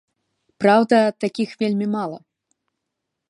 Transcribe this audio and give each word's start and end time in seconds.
Праўда, 0.63 0.97
такіх 1.25 1.49
вельмі 1.61 1.87
мала. 1.97 2.19